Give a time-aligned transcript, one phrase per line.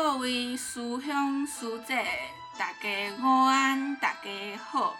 [0.00, 2.06] 各位师兄师姐，
[2.56, 2.88] 大家
[3.20, 4.96] 午安，大家好。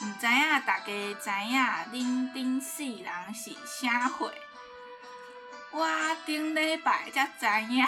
[0.00, 1.60] 毋知影大家知影
[1.92, 4.32] 恁顶世人是啥货？
[5.72, 5.84] 我
[6.24, 7.84] 顶礼拜才知影，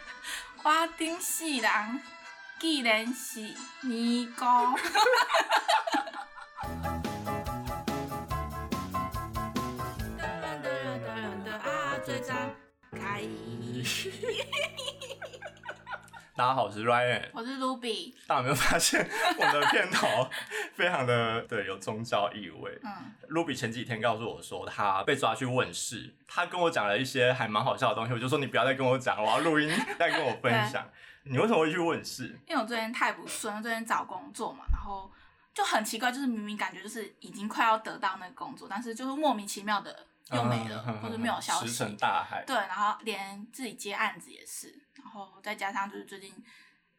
[0.64, 2.00] 我顶世人
[2.58, 4.46] 既然是尼姑。
[16.40, 18.14] 大家好，我是 Ryan，我是 Ruby。
[18.26, 19.06] 大家有没有发现
[19.38, 20.26] 我的片头
[20.72, 22.80] 非常的对，有宗教意味？
[22.82, 30.88] 嗯，Ruby 前几天告诉我说他被抓去问事，他跟我讲了一些还蛮好笑的东西，我就说你不要再跟我讲，我要录音再跟我分享。
[31.24, 32.34] 你为什么会去问事？
[32.48, 35.12] 因为我最近太不顺，最近找工作嘛，然后
[35.52, 42.44] 就很奇怪，就是明明感觉就是已经快要得到那个工作，但是就是莫名其妙的又没了，嗯、或者没有消息，石沉大海。
[42.46, 44.86] 对，然后连自己接案子也是。
[44.94, 46.32] 然后再加上就是最近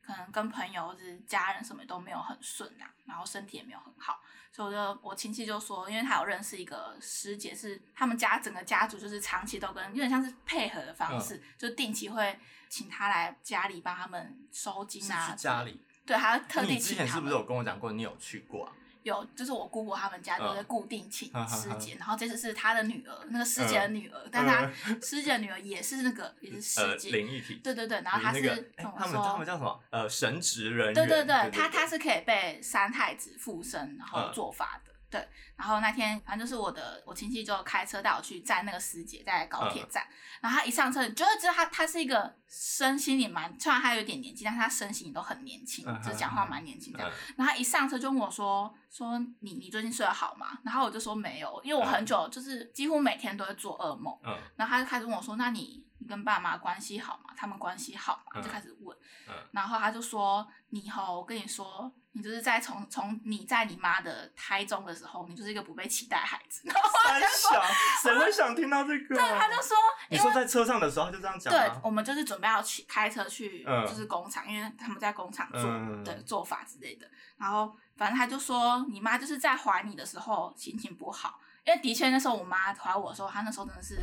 [0.01, 4.19] 可能跟朋友或者家人什么都没有很顺啊，然后身体也没有很好，
[4.51, 12.37] 所以我就我亲戚就说，因为他有认识一个师姐，是他们家整个家族就是长期都跟有点像是配合的方式，嗯、就定期会
[12.69, 15.29] 请他来家里帮他们收金啊。
[15.29, 15.79] 是家里？
[16.05, 16.73] 对，他特地请他。
[16.73, 18.73] 你之前是不是有跟我讲过，你有去过啊？
[19.03, 24.69] 有，就是我姑姑他们家都在固定请师姐，然后这次是他的女儿，那个师姐的女儿，但他
[25.01, 28.71] 师姐的女儿也是那个也是师姐，灵异体，对对对，然后他是？
[28.77, 29.79] 他们他们叫什么？
[29.89, 30.93] 呃，神职人员。
[30.93, 34.90] 对对对，他他是可以被三太子附身，然后做法的。
[35.11, 47.09] 对，然后那天反正就是我的我亲戚就开车带我去载那个师姐在高铁站，嗯、然后他一上车，你就会知道他他是一个身心也蛮，虽然他有点年纪，但是他身形都很年轻，嗯、就讲话蛮年轻这样。
[47.11, 50.57] 嗯、然后他一上车就问我说说你你最近睡得好吗？
[50.63, 54.17] 然后我就说没有，因为我很久就是几乎每天都会做噩梦。
[54.23, 57.33] 嗯、然后他就开始问我说那你你跟爸妈关系好嘛？
[57.35, 58.41] 他们关系好嘛？
[58.41, 58.95] 就开始问。
[59.27, 61.91] 嗯、然后他就说你吼，我跟你说。
[62.13, 66.67] 你就是在从从你在你妈的胎中的时候，你就是一个不被期待的孩子。
[66.67, 67.63] 三小，
[68.03, 69.15] 谁会想听到这个？
[69.15, 69.77] 对，他就说，
[70.09, 71.53] 你说在车上的时候就这样讲。
[71.53, 75.63] 对，我们就是准备要去开车去，就是工厂，嗯、因为他们在工厂做
[76.03, 77.09] 的做法之类的。
[77.37, 83.95] 然后反正他就说，你妈就是在怀你的时候心情不好，因为的确那时候我妈怀我的时候，她那时候真的是。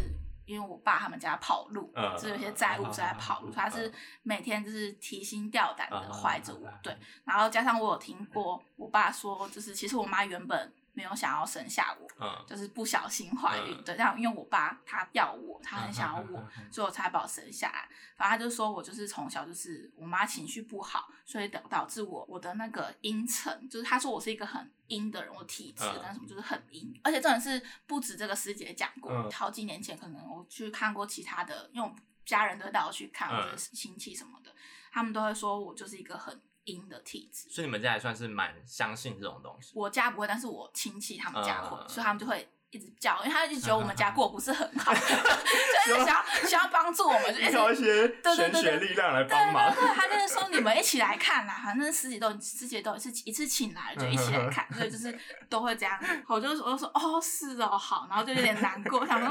[0.48, 3.92] 因为我爸他们家跑路，嗯、就是有些债务是在跑路，嗯、他是
[4.22, 6.96] 每天就是提心吊胆的怀着我，嗯、对。
[7.24, 13.94] 然后加上我有听过我爸说，就是其实我妈原本没有想要生下我，嗯、就是不小心怀孕，对。
[13.94, 17.88] 然后因为我爸他要我，他很想要我，嗯、所以我才把我生下来。
[18.16, 24.68] 反正他就说我就是从小就是我妈情绪不好，所以导导致我我的那个阴沉，就是他说我是一个很。
[24.88, 31.94] 阴的人，我体质但什么就是很阴，嗯、而且真的是不止这个师姐讲过，嗯、好几年前可能我去看过其他的，因为我
[32.24, 34.56] 家人都会带我去看，或者是亲戚什么的，嗯、
[34.90, 37.48] 他们都会说我就是一个很阴的体质。
[37.50, 39.72] 所以你们家还算是蛮相信这种东西？
[39.74, 42.48] 我家不会，但是我亲戚他们家会，嗯、所以他们就会。
[42.70, 49.74] 一直叫，因为他一直觉得我们家过不是很好， 就是想要想要帮助我们，就找一些玄学力量来帮忙。
[49.74, 55.18] 对，他就是说你们一起来看啦，反正师姐都师姐都一次一次请来了就一起来看，所以就是
[55.48, 55.98] 都会这样。
[56.26, 59.26] 我就我就说哦是哦好，然后就有点难过，他们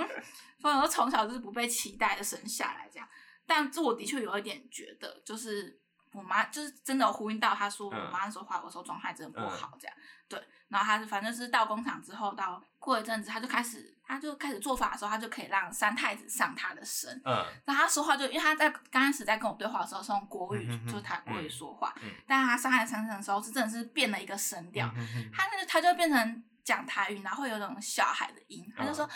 [0.60, 3.08] 说我从小就是不被期待的生下来这样，
[3.46, 5.80] 但这我的确有一点觉得就是。
[6.18, 10.48] 我妈就是真的有呼应到，她说我妈那时候怀我的时候状态真的不好，这样、嗯、对。
[10.68, 17.22] 然后她反正是到工厂之后，到过一阵子，她就开始，她就开始做法的时候，她就可以让三太子上她的身。
[17.24, 17.46] 嗯。
[17.66, 21.94] 然后她说话就，因为她在刚开始在跟我对话的时候是用国语，就是台国语说话。
[22.02, 22.10] 嗯。
[22.26, 24.92] 但是她上她的身的时候，是真的是变了一个声调。
[24.96, 25.30] 嗯。
[25.32, 29.08] 她那个她就变成讲台语，然后会有那种小孩的音，她就说。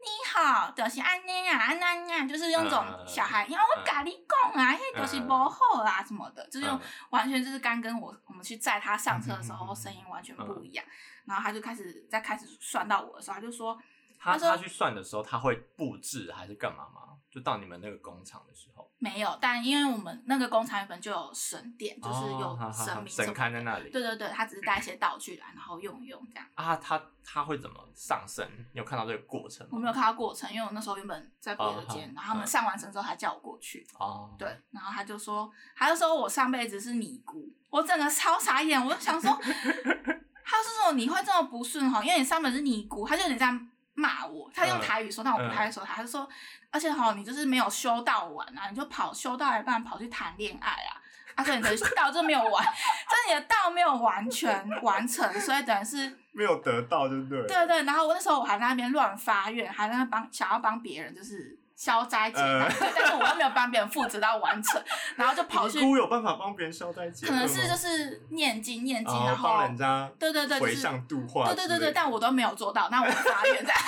[0.00, 6.80] 嗯你好，就是安尼啊，安安啊，就是用这种小孩，因为、嗯、我跟你讲啊，嘿、嗯，就是不好啊什么的，就是用
[7.10, 10.90] 完全就是刚跟我我们去载他上车的时候声音完全不一样，嗯、
[11.26, 13.78] 然后他就开始在开始算到我的时候，他就说。
[14.22, 17.16] 他他去算的时候，他会布置还是干嘛吗？
[17.30, 19.38] 就到你们那个工厂的时候，没有。
[19.40, 23.90] 但因为我们那个工厂原本就有神殿，就是有神明神龛在那里。
[23.90, 26.46] 对对对，他只是带一些道具来，然后用用这样。
[26.54, 28.44] 啊，他他会怎么上身？
[28.72, 29.70] 你有看到这个过程吗？
[29.74, 33.86] 我没有看到过程，因为我那时候原本在别的间，然后他们上完身之后，还叫我过去。
[33.98, 39.30] 哦，对，然后他就说，他就说我上辈子是尼姑，我整个超傻眼，我就想说，
[40.44, 42.02] 他是说你会这么不顺哈？
[42.02, 43.68] 因为你上辈子是尼姑，他就有点这样。
[44.00, 46.26] 骂我，他用台语说，但我不太会说，他就说，
[46.70, 50.96] 而且哈，你就是没有修道完啊，你就跑修道一半跑去谈恋爱啊，
[51.34, 57.46] 啊，所以你的 道就没有完， 就是你的道没有完全 完成，所以等于是没有得到，对不对？
[57.46, 64.84] 对对，然后我那时候我还在那边乱发愿，还在那帮想要帮别人，就是消灾解难，对，但是我又没有帮别人负责到完成，
[65.16, 65.78] 然后就跑去。
[65.78, 67.26] 尼姑有办法帮别人消灾解？
[67.26, 73.80] 可能是就是念经念经，然后帮人家对对对，回向度化，对对对对，但我都没有做到，那我发愿这样。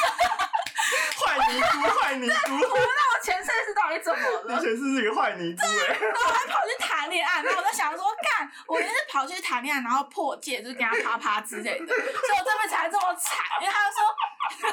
[1.20, 4.56] 坏尼姑，坏尼姑， 我不知道我前世是到底怎么了？
[4.56, 8.04] 你前世是一个坏尼姑哎，然后我还跑去谈恋爱，然后我就想说，
[8.38, 14.72] 干，我就是跑去谈恋爱，然后破戒，就是跟他啪啪之类的，所以我这辈子才这么惨，因为他就说。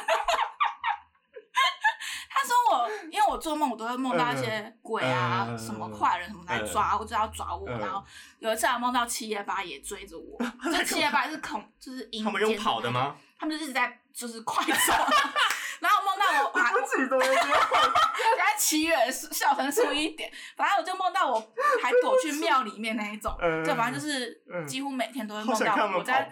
[2.29, 7.67] 他说我，因为我做梦我都会梦到一些鬼啊，呃、什么坏人什么来抓，我、呃、就要抓我。
[7.67, 8.03] 呃、然后
[8.39, 10.37] 有一次还梦到七爷八爷追着我，
[10.71, 12.25] 这七爷八爷是恐，就是阴间。
[12.25, 13.15] 他们用跑的吗？
[13.39, 14.93] 他们就一直在就是快走，
[15.79, 21.39] 然后梦到我，我还不起都现在七月笑成粗一点，反正我就梦到我
[21.81, 26.29] 还躲去庙里面那一种，呃、就反正就是几乎每天都会梦到我在。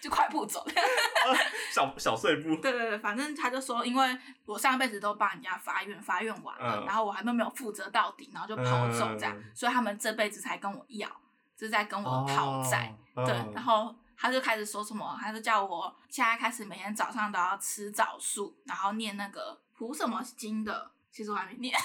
[0.00, 0.66] 就快步走，
[1.72, 2.54] 小小碎步。
[2.56, 11.08] 对对对，反正他就说，因为我上辈子都帮人家发愿，发愿完了，嗯、然后我还都没有负责到底，然后就跑走这样，嗯、所以他们这辈子才跟我要，
[11.56, 12.94] 就是在跟我讨债。
[13.14, 21.78] 哦、对，然后他就开始说什么，他就叫我现在开始每天早上都要吃枣树，然后念那个普什么经的，其实我还没念， 已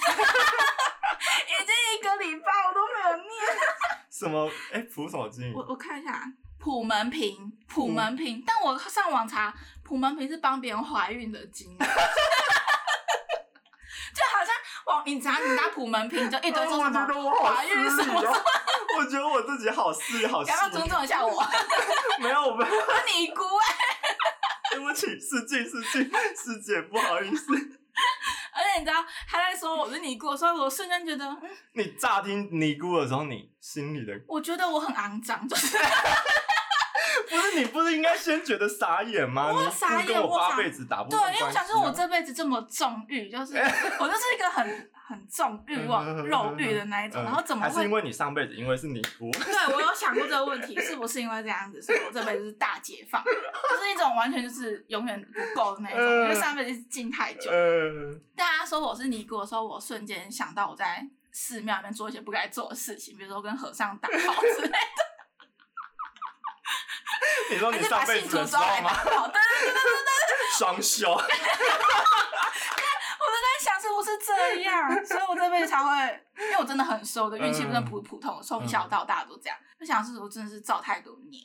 [1.64, 3.30] 经一个礼拜我都没有念。
[4.10, 4.48] 什么？
[4.72, 5.52] 哎，普什么经？
[5.52, 6.22] 我我看一下。
[6.58, 9.54] 普门平，普门品，嗯、但我上网查，
[9.84, 11.84] 普门平是帮别人怀孕的经， 就
[14.32, 14.54] 好像
[14.86, 18.20] 网你查你拿普门品，就一堆说什么怀孕什么，
[18.98, 21.46] 我觉得我自己好私好，要不要尊重一下我？
[22.18, 22.66] 没有，我们
[23.14, 23.76] 尼姑哎，
[24.72, 27.52] 对不起，失敬失敬师姐，不好意思。
[28.52, 35.76] 而且你知道他在说我是尼姑，所以我瞬间觉得，嗯，你乍听尼姑的时候，你心里的，我觉得我很肮脏，就是。
[37.28, 39.52] 不是你不是应该先觉得傻眼吗？
[39.52, 43.56] 我傻眼，跟我八辈子打不、啊、对，因为我想说，我这辈子这么纵欲，就是
[44.00, 47.68] 我就是一个很很重欲望、肉欲的那一种，然后怎么会？
[47.68, 49.30] 还是因为你上辈子因为是尼姑？
[49.38, 57.50] 对，我有想过这个问题，是不是因为这样子，所以我这辈子是大解放， 就是一种完全就是永远不够的那种，因为上辈子是静太久。
[58.36, 65.05] 大家说我是尼姑的时候，我瞬间想到我在寺庙里面做一些不该做的事情，比如说跟和尚打炮之类的。
[67.50, 68.90] 你说你上辈子的时候吗？
[69.04, 71.12] 对对对对对对， 双修。
[71.14, 71.18] 我
[73.32, 79.56] 都在想是不是这样，所以我这辈子才会，因为我真的很瘦，我的运气不是普普通，从小到大都这样。
[79.78, 81.40] 就想是我真的是造太多孽。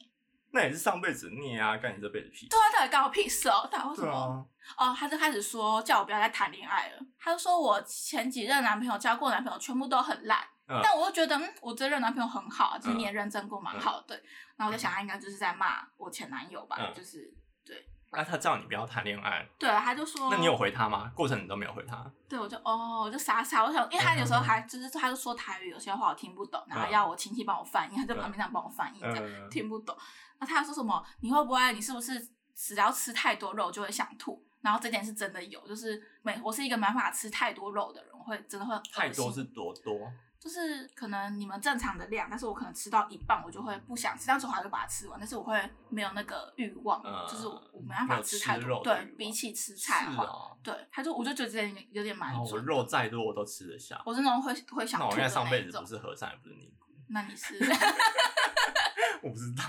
[0.53, 2.47] 那也是上辈子孽啊，干你这辈子屁事。
[2.49, 3.69] 对啊，到底干我屁事哦？
[3.71, 4.45] 他为什么？
[4.77, 6.99] 哦，他就开始说叫我不要再谈恋爱了。
[7.19, 10.39] 他就说我前几任男朋友交过男朋友全部都很烂。
[10.83, 14.23] 但我就觉得，嗯，我这任男朋友很好，就是你也认真过，蛮好的，对。
[14.55, 17.33] 然后我就想，他应该就是在骂我前男友吧，就是
[17.65, 17.87] 对。
[18.13, 19.47] 那他叫你不要谈恋爱。
[19.57, 20.29] 对，他就说。
[20.29, 21.09] 那你有回他吗？
[21.15, 22.05] 过程你都没有回他。
[22.27, 29.95] 对，我就哦，我就傻傻，我想，因为他有时候还就是，他就说台语，有些话我听不懂，然后要我亲戚帮我翻译，他在旁边这样帮我翻译，这样听不懂。
[30.39, 31.01] 那他说什么？
[31.21, 31.71] 你会不会？
[31.73, 34.45] 你是不是只要吃太多肉就会想吐？
[34.61, 38.77] 然后这点是真的有，就是没，我是一个没办法吃太多肉的人，我会真的会。
[38.93, 39.97] 太多是多多？
[40.41, 48.81] 就是可能你们正常的量，但是我可能吃到一半，我就会不想吃，但是我还会把它吃完，但是我会没有那个欲望，嗯、就是我没办法吃太多。
[48.83, 52.55] 对，比起吃菜的话，哦、对，他就我就觉得这点有点满足。
[52.55, 54.01] 我肉再多我都吃得下。
[54.03, 56.87] 我是那种会会想吐的那我应该上辈子不是和尚，也不是尼姑。
[57.09, 57.59] 那你是？
[59.21, 59.63] 我不知道。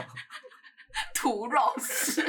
[1.14, 2.22] 土肉吃。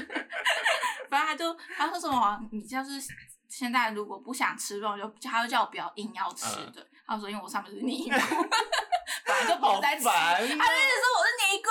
[1.10, 3.02] 反正他就他说什么，你就是
[3.48, 6.86] 现在如果不想吃肉，就他就叫我不要硬要吃，嗯、对。
[7.14, 8.16] 他说：“因为我上面是尼姑，
[9.26, 10.04] 本来就不在吃。
[10.06, 11.70] 他就一直说我是尼姑。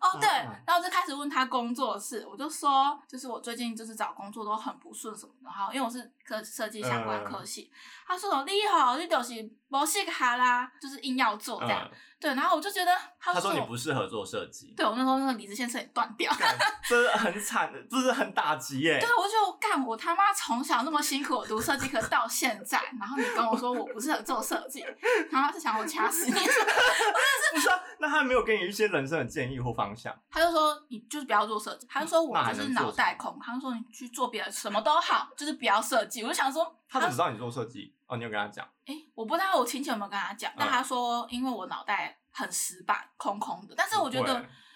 [0.00, 0.28] 哦，对，
[0.66, 5.44] 然后就开始问他工作室，我就说，就是我最近就是找工作都很不顺什么的。
[5.44, 7.76] 然后因为我是科设计相关科系，嗯、
[8.08, 9.34] 他说你好，你就是
[9.80, 11.88] 不适合啦，就是硬要做这样。
[11.90, 14.74] 嗯、对，然后我就觉得他说，你不适合做设计。
[14.76, 16.30] 对，我那时候那个理智线也断掉，
[16.86, 19.00] 这是很惨的，这是很打击耶。
[19.00, 24.84] 对，我就干我他妈从小那么辛苦读设计课到现在，然后你跟我说我不适合做设计，
[25.32, 26.32] 然后他是想我掐死你。
[26.32, 27.80] 我真的是不是、啊？
[27.98, 30.14] 那他没有给你一些人生的建议或方向？
[30.30, 36.22] 他就说你就是不要做设计，他就说我就是脑袋空，他就说你去做别的什么都好，就是不要设计。
[36.22, 37.94] 我就想说，他怎么知道你做设计？
[38.12, 38.66] 哦，你有跟他讲？
[38.84, 43.74] 哎、欸，我不知道我亲戚有没有跟他讲，但他说因为我脑袋很死板，空空的。
[43.74, 44.34] 但是我觉得，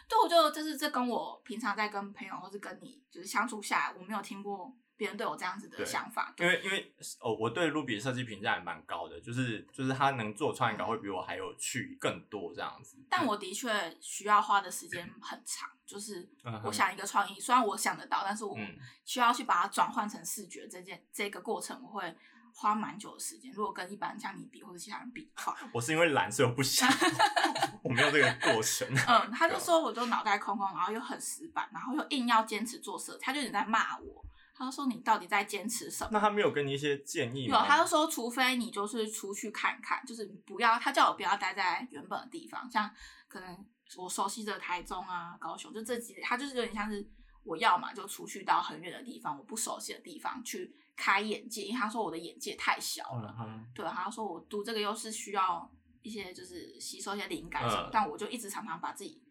[0.08, 6.32] 对，我就就是这跟我平常在跟朋友或是跟你就是相处下来，我没有听过别人对我这样子的想法。
[6.38, 12.96] 因为因为哦，我对 Ruby 的设计评价也蛮高的，就是就是他能做创意稿会比我还有趣更多这样子。
[13.10, 16.26] 但我的确需要花的时间很长，就是
[16.64, 18.56] 我想一个创意，虽然我想得到，但是我
[19.04, 22.16] 需要去把它转换成视觉这件这个过程，我会。
[22.58, 26.88] 花蛮久的时间，如果跟一般像你比或者其他人比的话， 我是因为懒，所以我不想，
[27.84, 28.88] 我没有这个过程。
[29.06, 34.24] 嗯，他就说我就脑袋空空，然后又很死板，然后又硬要坚持做设计，他就一直在骂我。
[34.54, 36.10] 他就说你到底在坚持什么？
[36.12, 37.58] 那他没有给你一些建议吗？
[37.58, 42.90] 有，他就说除非你就是出去看看，就是不要，他叫我不要待在原本的地方，像
[43.28, 43.66] 可能
[43.98, 47.06] 我熟悉的台中啊、高雄，就这几，他就是有点像是
[47.44, 50.74] 我要嘛就出去到很远的地方，我不熟悉的地方去。
[50.96, 53.36] 开眼界，因为他说我的眼界太小了。
[53.38, 59.22] 嗯、对，他说我读这个又是需要一些就是吸收一些灵感什么，嗯、但我就一直常常把自己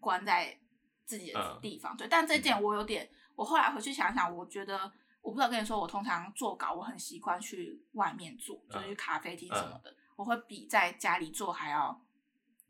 [0.00, 0.58] 关在
[1.04, 1.94] 自己的地方。
[1.94, 12.00] 嗯、对，但这点我有点，我后来回去想想，我觉得我不知道跟你说，我通常做稿我很习惯去外面做，就是去咖啡厅什么的，嗯、我会比在家里做还要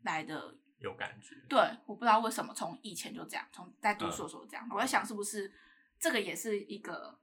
[0.01, 1.35] 来的有感觉。
[1.47, 5.53] 对，我不知道为什么从以前就这样，从在读书的时候这样，嗯、我在想是不是
[5.97, 7.17] 这个也是一个。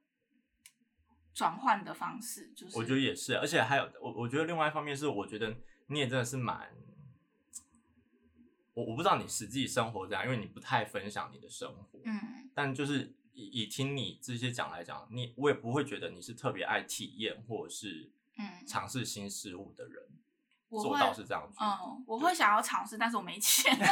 [1.39, 5.55] 转换的方式就是，我觉得也是，而且还有我，我觉得另外一方面是，我觉得
[5.87, 6.69] 你也真的是蛮，
[8.75, 20.03] 我我不知道你实际生活怎样，因为你不太分享你的生活，嗯，但就是以以听你这些讲来讲，你我也不会觉得你是特别爱体验或者是嗯尝试新事物的人，
[20.69, 23.85] 我做到是这样子，嗯，我会想要尝试，但是我没钱， 就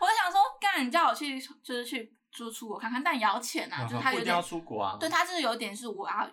[0.00, 2.12] 我想说，干你叫我去，就是去。
[2.44, 3.84] 就出国看看，但也要钱啊！
[3.88, 4.96] 就是他有点要出国啊。
[5.00, 6.30] 对，他就是有点是我要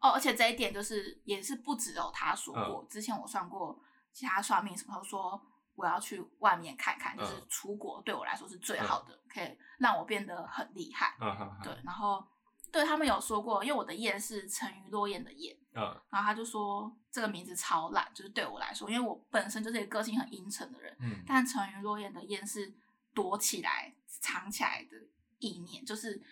[0.00, 2.82] 哦，而且这一点就是也是不只有他说过。
[2.82, 3.78] 嗯、之前我算过
[4.12, 5.40] 其他算命什么，说
[5.74, 11.14] 我要去外面看看，就是出国对我来说是最好的，嗯、可以让我变得很厉害。
[11.62, 12.26] 对，然后
[12.72, 15.54] 对他们有说过，因为我的燕是沉鱼落雁的雁。
[15.74, 15.82] 嗯。
[16.10, 20.96] 然后他就说这个名字超烂，就是对我来说，因为我本身就是一个个性很阴沉的人。
[21.00, 21.22] 嗯。
[21.26, 22.74] 但沉鱼落雁的雁是
[23.14, 24.96] 躲起来、藏起来的。
[25.42, 26.22] 意念就是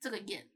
[0.00, 0.48] 这个雁，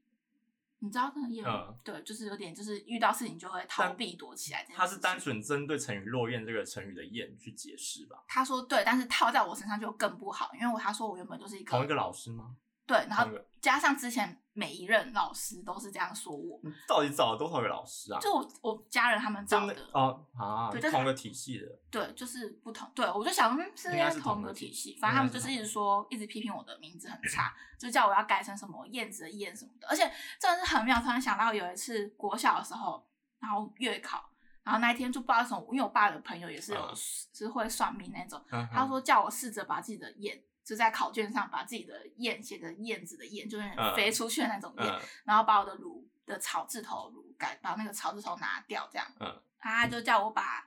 [0.78, 4.66] 你知道这个对，就是有点，就是遇到事情就会逃避躲起来。
[4.74, 8.24] 他是单纯针对成语落雁这个成语的雁去解释吧？
[8.26, 12.56] 他说对，但是套在我身上就更不好，因为我他说我原本就是一个同一个老师吗？
[12.90, 13.24] 对，然后
[13.60, 16.58] 加上之前每一任老师都是这样说我。
[16.64, 18.18] 你到底找了多少个老师啊？
[18.18, 21.66] 就我我家人他们找的哦啊，对，同个体系的。
[21.88, 22.90] 对，就是不同。
[22.92, 29.86] 对，我就想是应该是同个体系，反正他们就是一直说，一直批评我的名字很差，就叫我要改成什么燕子的燕什么的。
[29.86, 33.06] 而且真的是很妙，突然想到有一次国小的时候，
[33.38, 34.28] 然后月考，
[34.64, 38.42] 然后那一天就不知道什么，因为我爸的朋友也是有是会算命那种，
[38.72, 40.42] 他说叫我试着把自己的燕。
[40.70, 50.64] 就在考卷上把自己的燕写成燕子的燕，就是飞出去的那种燕，嗯、然后把我的卢的草字头卢改，把那个草字头拿掉，这样，嗯、他就叫我把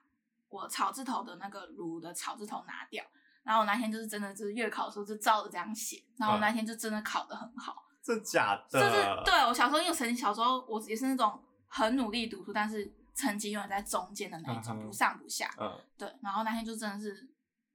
[0.50, 3.02] 我草字头的那个卢的草字头拿掉，
[3.44, 8.82] 然后我那天就是真的就是月考的时候就照着这样写，然后我那天就真的考得很好，这假的？
[8.82, 17.30] 就是对我小时候因为曾经小时候我也是那种很努力读书，但是成绩永远在中间的那种，嗯、不上不下，嗯、对，然后那天就真的是。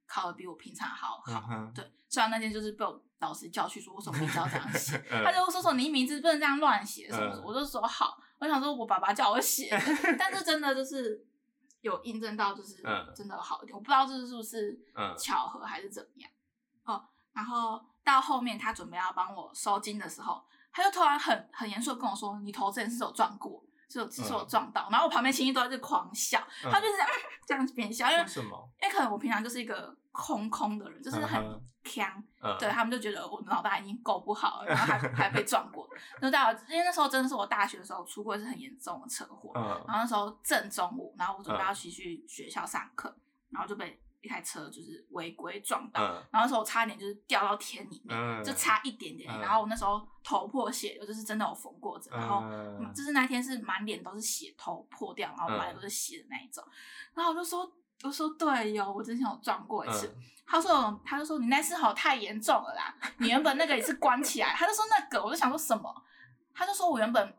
[0.09, 1.93] 考的比我平常好好，嗯、对。
[2.09, 4.97] 虽然那天就是被我老师叫去说，为什么你要这样写？
[5.13, 7.43] 嗯、他就说说你名字不能这样乱写什么什么。
[7.43, 9.69] 嗯、我就说好，我想说我爸爸叫我写，
[10.19, 11.23] 但是真的就是
[11.83, 12.83] 有印证到，就是
[13.15, 13.75] 真的好一点。
[13.75, 14.81] 嗯、我不知道这是不是
[15.19, 16.31] 巧合还是怎么样。
[16.85, 26.93] 哦，然后到后面他准备要帮我收金的时候，他就突然很很严肃的跟我说：“你头之前是有撞过。”是只，是我撞到，然后我旁边亲戚都在这狂笑，他就是
[27.47, 28.71] 这样子边笑，因为什么？
[28.83, 31.43] 因为可能我平常就是一个空空的人，就是很
[31.85, 32.13] 锵，
[32.59, 35.89] 对他们就觉得我脑袋已经够不好了，然后还还被撞过，
[36.21, 43.17] 就到因为那时候真的是我大学的时候出过一次很严重的车祸，然后那时候正中午，然后我准备要骑去学校上课，
[43.51, 44.01] 然后就被。
[44.21, 49.33] 一台车就是违规撞到，嗯、然后那时候我差一点就是掉到田里面，嗯、就差一点点。
[49.33, 52.13] 嗯、然后我那时候头破血流，就是真的有缝过针。
[52.13, 56.65] 嗯、然后就是那天是满脸都是血，头破掉，然后满脸都是血的那一种。
[56.67, 56.73] 嗯、
[57.15, 57.71] 然后我就说，
[58.03, 60.09] 我说对哟，我之前有撞过一次。
[60.09, 64.49] 嗯、他说，他就说你那次好太严重了啦，你原本那个也是关起来。
[64.49, 66.03] 他就说那个，我就想说什么？
[66.53, 67.35] 他就说我原本。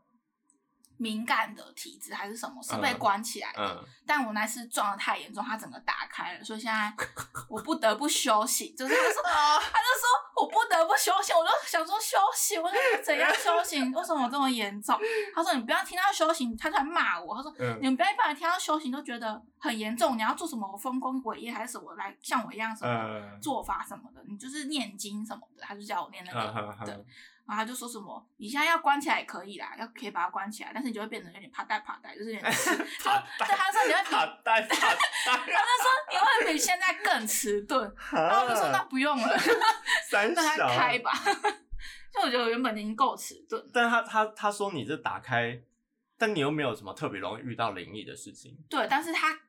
[1.00, 3.64] 敏感的体质还是什么，是被关起来的。
[3.64, 6.94] 嗯嗯、但我那次撞的太严重，它整个打开了，所以现在
[7.48, 8.72] 我不得不休息。
[8.72, 13.82] 就是他说，他就说我不得不休息，我就想说休息，我说怎样休息？
[13.96, 15.00] 为什么我这么严重？
[15.34, 17.34] 他说你不要听到休息，他突然骂我。
[17.38, 27.06] 他说、嗯、你们不要一般人听到休息都觉得很严重，你要做什么丰功伟业还是什么来像我一样什么做法什么的，你就是念经什么的，他就叫我念那个。
[27.50, 35.52] 然后他就说什么，你现在要关起来也可以啦，要可以把它关起来，但是你就会变得有点怕带怕带，就是有点迟， 就对他说你会 怕带怕呆，他就
[35.82, 39.36] 说你会比现在更迟钝， 然后我就说那不用了，
[40.12, 41.12] 让他开吧。
[42.14, 45.60] 就我觉得我原本已经够迟钝，但他他他说你这打开，
[46.20, 48.56] 但你又没有什么特别容易遇到灵异的事情。
[48.70, 49.40] 对，但是他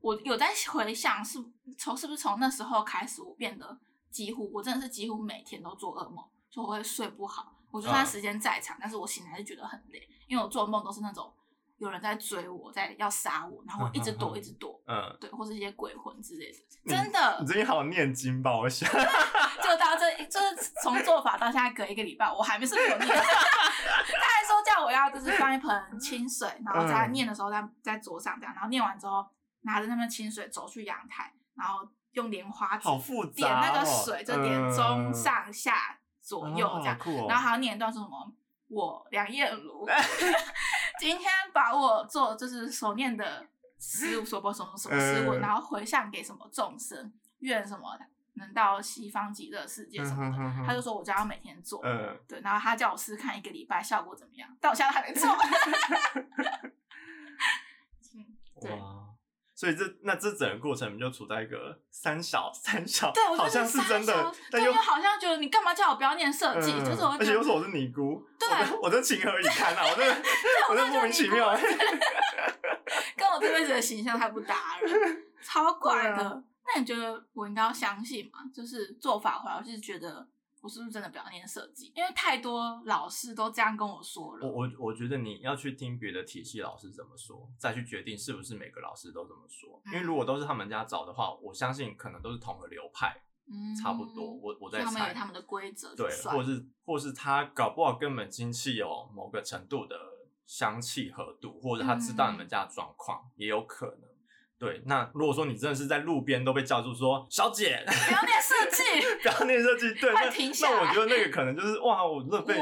[0.00, 1.40] 我有在回想是
[1.76, 3.76] 从是不是从那时候开始，我变得
[4.10, 6.24] 几乎我真的是几乎每天都做噩梦。
[6.54, 11.34] 就我会睡不好，我就算时间再长，嗯、但是我醒来就觉得很累，因为我做梦都是那种
[11.78, 17.38] 有人在追我，在要杀我，然后我一直躲，嗯、一直躲， 嗯，对，或是一些鬼魂之类的，真的。
[17.40, 18.56] 你最近好念经吧？
[18.56, 23.08] 我想， 就到这，就是从做法到现在隔一个礼拜，我还没是没有念。
[23.08, 29.26] 他还说叫我要就是放一盆清水，然后在念的时候在在桌上这样，然后念完之后
[29.62, 35.98] 拿着那盆清水走去阳台，然后用莲花好复杂、哦、点那个水，就点中上下。
[36.24, 38.32] 左右这样，哦哦、然后还要念一段说什么？
[38.68, 39.86] 我梁艳如
[40.98, 43.46] 今天把我做就是所念的
[43.78, 47.96] 诗，所播什么什么诗文，嗯、然后回向给什么众生，愿什么
[48.36, 50.38] 能到西方极乐世界什么的。
[50.38, 55.30] 嗯、他就说我就要每天做，嗯、对，然后他叫我试试看一个礼拜效果怎么样，到现在还没做。
[58.14, 58.82] 嗯，对。
[59.64, 68.48] 所以这那这整个过程就处在一个三小三小，对，好像是真的，但又好像觉得你干嘛叫我不要念设计，就是我，而且又说我是尼姑，对，
[68.82, 70.22] 我真情何以堪啊，我真的，
[70.68, 71.56] 我真莫名其妙，
[73.16, 76.44] 跟我这辈子的形象太不搭了，超怪的。
[76.66, 78.40] 那你觉得我应该要相信吗？
[78.54, 80.26] 就是做法回来，我就是觉得。
[80.64, 81.92] 我是不是真的不要念设计？
[81.94, 84.48] 因为太多老师都这样跟我说了。
[84.48, 89.78] 我我我觉得你要去听别的体系老师怎么说，再去决定是不是每个老师都这么说。
[89.84, 93.14] 嗯、因为如果都是他们家找的话，我相信可能都是同个流派，
[93.46, 94.32] 嗯，差不多。
[94.32, 94.84] 我我在猜。
[94.86, 99.94] 他们有他们的规则，对，或是或是他搞不好根本精气有某个程度的
[100.46, 104.13] 相契合度，或者他知道你们家的状况，嗯、也有可能。
[104.64, 108.82] 对，那如果说你真的是在路边都被叫住说小姐，不要 念设计，
[109.22, 110.50] 不要念设计，对，快停。
[110.62, 112.54] 那我觉得那个可能就是哇，我真的被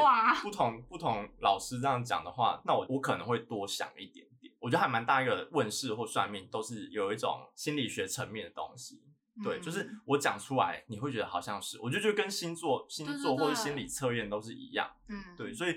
[0.43, 4.53] 不同不同老师这样讲的话，那我我可能会多想一点点。
[4.59, 9.03] 我觉得还蛮大一个问世或算命都是有一种心理学层面的东西，
[9.43, 15.77] 对，嗯、就是我讲出来你会觉得好像是，我就觉得就跟星座、星座或者心理测验都是一样，嗯，对，所以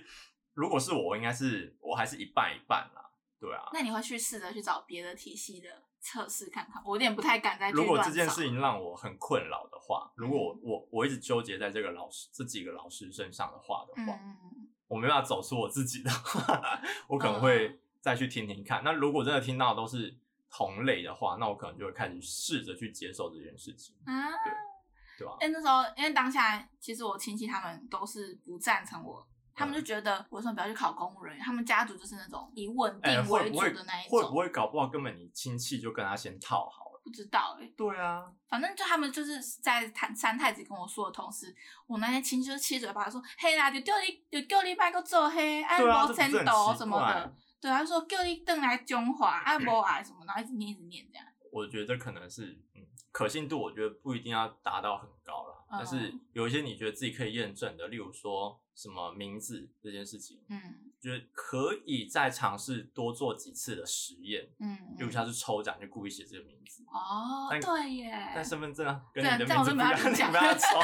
[0.53, 3.09] 如果是我，我应该是我还是一半一半啦，
[3.39, 3.63] 对啊。
[3.73, 5.67] 那你会去试着去找别的体系的？
[6.05, 7.71] 测试看看，我有点不太敢再。
[7.71, 18.83] 如果这件事情让我很困扰的话，如果我我我一直纠结在这个老师这几个老师身上的话的话，嗯、我没办法走出我自己的话，我可能会再去听听看。
[18.83, 20.15] 嗯、那如果真的听到都是
[20.51, 23.95] 同类的话，那我可能就会开始试着去接受这件事情。
[24.05, 24.53] 啊，对，
[25.17, 25.37] 对吧？
[25.39, 29.27] 哎，那时候因为当下其实我亲戚他们都是不赞成我。
[29.55, 31.43] 他们就觉得为什么不要去考公务人员？
[31.43, 34.19] 他们家族就是那种以稳定为主的那一种。
[34.19, 37.01] 会不会搞不好根本你亲戚就跟他先套好了？
[37.03, 37.71] 不知道哎。
[37.77, 41.55] 对啊，反正就他们就是在谈三太子跟我说的同时，
[41.87, 51.25] 我那些亲戚就七嘴八舌说：“嘿啦，就叫你就叫你别个做嘿，爱无前途什么的。”对，他说叫你等来中华，爱 无爱什么，然后一直念一直念这样。
[51.51, 58.59] 我觉得可能是嗯，可信度我觉得不一定要达到很高啦，但是有一些你觉得自己可以验证的，例如说。
[58.75, 60.59] 什么名字这件事情，嗯，
[60.99, 70.77] 觉得可以再尝试多做几次的实验，嗯，比如像是抽奖就故意写这个名字，哦，对耶，但身份证啊，跟你的名字不一样，你 不要抽，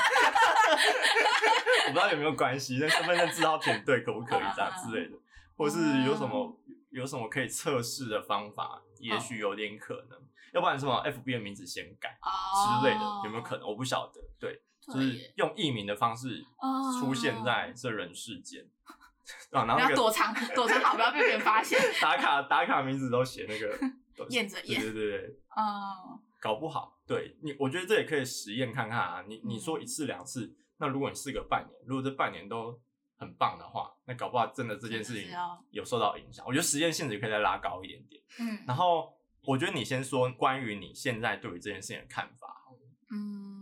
[1.87, 5.17] 我不知道有没有关系，但身份证字号填对可不可以这样之类的，
[5.57, 6.57] 或是有什么
[6.91, 10.17] 有什么可以测试的方法，也许有点可能，
[10.53, 13.67] 要不然什么 FB 的名字先改之类的，有没有可能？
[13.67, 14.61] 我不晓得，对。
[14.81, 16.43] 就是用艺名的方式
[16.99, 18.65] 出现在这人世间，
[19.51, 21.79] 啊，然后要躲藏躲藏好，不要被别人发现。
[22.01, 23.77] 打卡打卡名字都写那个
[24.29, 29.23] 验着验，对对对，哦，搞不好，对你，我觉得这也可以实验看看啊。
[29.27, 32.79] 你你说一次两次，那如果你试个半年，如果这半年都
[33.17, 35.29] 很棒的话，那搞不好真的这件事情
[35.69, 36.43] 有受到影响。
[36.47, 38.21] 我觉得实验性质可以再拉高一点点。
[38.39, 39.13] 嗯，然后
[39.43, 42.47] 我觉得你先说关于你现在对于这件事情的看法。
[43.11, 43.60] 嗯。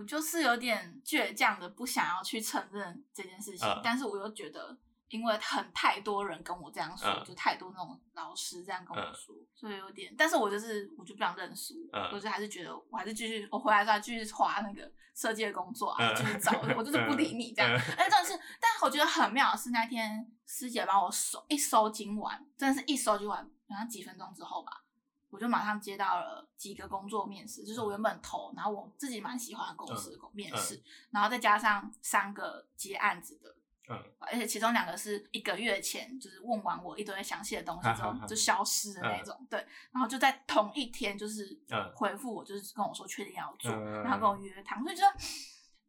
[0.00, 4.74] 我就是有点倔强的，不想要去承认这件事情，嗯、但是我又觉得，
[5.08, 17.70] 因为很太多人跟我这样说，嗯、就太多那种老师这样跟我说，嗯、所以有点，但是我就是，我就不想认输，嗯、我就还是觉得，我还是继续，我回来之后继续画那个设计的工作啊，继、嗯、续找， 我就是不理你这样。
[17.70, 24.82] 哎、嗯，但是，但我觉得很妙的是那天师姐帮我收一收金完，真的是一收金完，好像几分钟之后吧，
[25.30, 30.78] 我就马上接到了几个工作面试，就是我原本投，然后我自己蛮喜欢的公司的面试，嗯。
[30.78, 33.54] 嗯、然后再加上三个接案子的，
[33.88, 41.58] 嗯，而且其中两个是一个月前就是问完我一堆详细的东西之后就消失的那种，嗯、对，然后就在同一天就是
[41.94, 45.02] 回复我，就是跟我说确定要做，嗯、然后跟我约谈，所以就。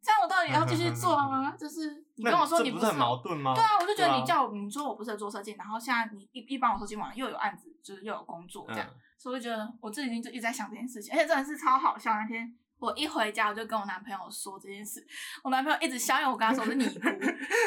[0.02, 1.54] 这样我到底要继续做吗？
[1.56, 3.54] 就是你跟我说你不是很矛盾吗？
[3.54, 8.86] 对啊，我就觉得你叫我，你说我不是做设计，然后现在你一一帮我设计完又有案子，就是又有工作这样，
[9.16, 12.12] 所以我就觉得我自己就一直在想这件事情，而且真的是超好笑。
[12.14, 15.06] 那天我一回家我就跟我男朋友说这件事，
[15.44, 16.98] 我男朋友一直笑，因为我跟他说是尼姑，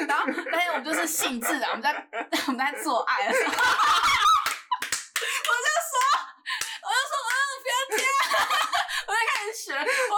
[0.06, 2.10] 然后那天我就是兴致啊，我们在
[2.48, 3.62] 我们在做爱的时候，我就
[5.88, 5.96] 说
[6.84, 8.04] 我就说我就说不要接，
[9.08, 9.72] 我在开始学，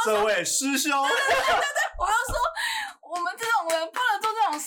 [0.03, 0.91] 这位师兄。
[1.07, 1.61] 对对对对
[1.97, 2.37] 我就说，
[3.01, 3.97] 我们这种人不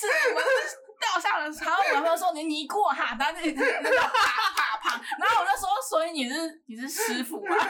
[0.07, 0.77] 能做这种事。
[0.81, 3.89] 我们掉下了，然后我男朋友说你尼姑哈，他自己那个啪
[4.55, 5.01] 啪啪。
[5.19, 7.57] 然后我就说，所以你是你是师傅吗？
[7.57, 7.69] 然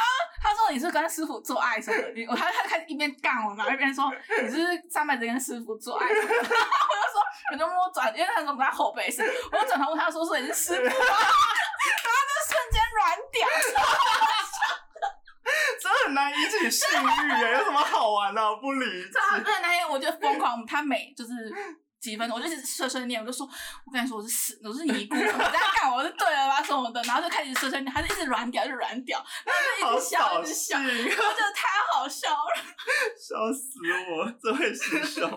[0.00, 0.06] 后
[0.40, 2.26] 他说你是跟师傅做爱什么的。
[2.28, 4.58] 我他他开始一边干我，然后一边说你是
[4.90, 6.28] 上辈子跟师傅做爱什么。
[6.28, 10.90] 然后我就说，我就摸转，因为他说在后背是，我就转头问他说，说你是师傅吗？
[10.90, 11.00] 然后
[12.28, 13.48] 就瞬间软掉。
[16.70, 18.56] 性欲耶，有什么好玩的？
[18.56, 19.12] 不理 智。
[19.44, 21.32] 对，那天我就疯狂，他每就是
[22.00, 23.46] 几分钟，我就一直碎碎念，我就说，
[23.86, 32.62] 我跟你说我是我是尼姑，我在干我是对了吧什么的，然后就开始碎碎念，他就一直软屌，就软屌，然后就一直笑，一直笑，我觉得太好笑了，
[33.16, 33.78] 笑死
[34.10, 35.30] 我，这位师兄。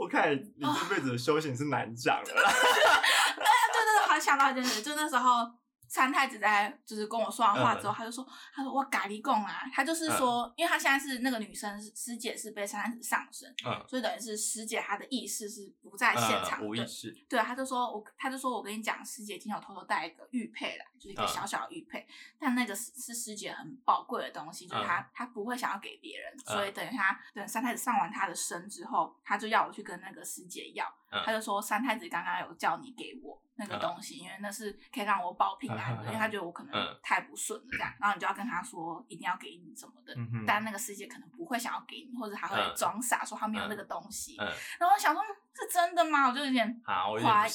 [0.00, 2.30] 我看你这辈子的修行是难讲的。
[2.32, 5.46] 对对对，还想到一件事，就那时候。
[5.88, 13.52] 三太子在就是跟我说完话之后，他就说：“他说我咖喱贡啊，他就是说，因为他现在是那个女生师姐是被三太子上身，
[13.88, 17.10] 所以等于是师姐她的意识是不在现场，无意识。
[17.28, 22.06] 对，他就说我，他就说我跟你讲，师姐今天有偷偷带一个玉佩来，就是一个小小的玉佩，
[22.38, 30.86] 但那个是是师姐很宝贵的东西，就是他他不会想要给别人，所以等一下等三太子上完她的身之后，他就要我去跟那个师姐要，
[31.24, 40.14] 他就说三太子刚刚有叫你给我。”那个东西，因为那是可以让我保平安的， 因为他觉得我可能太不顺了这样，然后你就要跟他说一定要给你什么的，
[40.46, 44.36] 但那个师姐可能不会想要给你，或者还会装傻说他没有那个东西，
[44.78, 45.20] 然后我想说
[45.54, 46.28] 是真的吗？
[46.28, 46.80] 我就有点
[47.20, 47.50] 怀疑。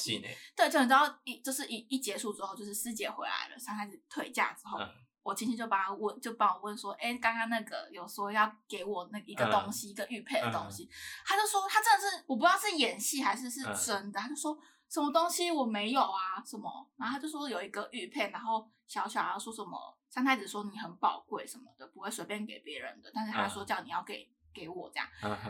[0.54, 4.78] 对，就你知道一就是一一结束之后，就是师姐回来了，三太子退嫁之后，
[5.24, 10.88] 我亲戚就帮他问，就帮我问说，哎，刚刚那个有说要给我那一个东西，一个玉佩的东西，
[11.26, 14.56] 他就说他真的是我不知道是演戏还是是真的，他就说。
[14.86, 16.38] 什么东西我没有啊？
[16.46, 16.70] 什么？
[16.96, 19.76] 然后他就说有一个玉佩，然后小小要说什么？
[20.08, 23.10] 三太子说你很宝贵什么的，不会随便给别人的。
[23.12, 25.08] 但是他说叫你要给给我这样，